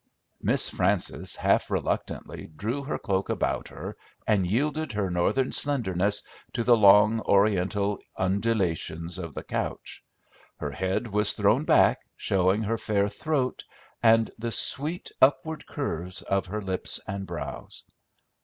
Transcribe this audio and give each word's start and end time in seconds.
Miss 0.41 0.67
Frances 0.71 1.35
half 1.35 1.69
reluctantly 1.69 2.47
drew 2.55 2.81
her 2.85 2.97
cloak 2.97 3.29
about 3.29 3.67
her, 3.67 3.95
and 4.25 4.47
yielded 4.47 4.93
her 4.93 5.11
Northern 5.11 5.51
slenderness 5.51 6.23
to 6.53 6.63
the 6.63 6.75
long 6.75 7.19
Oriental 7.21 7.99
undulations 8.15 9.19
of 9.19 9.35
the 9.35 9.43
couch. 9.43 10.03
Her 10.57 10.71
head 10.71 11.05
was 11.09 11.33
thrown 11.33 11.65
back, 11.65 11.99
showing 12.17 12.63
her 12.63 12.79
fair 12.79 13.09
throat 13.09 13.63
and 14.01 14.31
the 14.39 14.51
sweet 14.51 15.11
upward 15.21 15.67
curves 15.67 16.23
of 16.23 16.47
her 16.47 16.63
lips 16.63 16.99
and 17.07 17.27
brows. 17.27 17.83